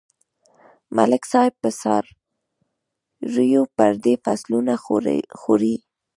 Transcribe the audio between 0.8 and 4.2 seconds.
ملک صاحب په څارويو پردي